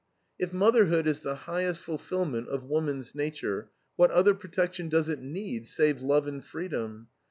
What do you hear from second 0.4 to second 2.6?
motherhood is the highest fulfillment